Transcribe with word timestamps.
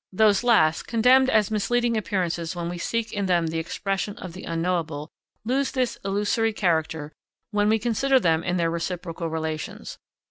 Those 0.11 0.43
last, 0.43 0.87
condemned 0.87 1.29
as 1.29 1.51
misleading 1.51 1.95
appearances 1.95 2.55
when 2.55 2.69
we 2.69 2.79
seek 2.79 3.13
in 3.13 3.27
them 3.27 3.45
the 3.45 3.59
expression 3.59 4.17
of 4.17 4.33
the 4.33 4.45
Unknowable, 4.45 5.11
lose 5.45 5.69
this 5.71 5.99
illusory 6.03 6.53
character 6.53 7.13
when 7.51 7.69
we 7.69 7.77
consider 7.77 8.19
them 8.19 8.43
in 8.43 8.57
their 8.57 8.71
reciprocal 8.71 9.29
relations. 9.29 9.99